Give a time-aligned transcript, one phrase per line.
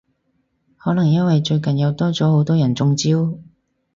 [0.77, 3.37] 可能因為最近又多咗好多人中招？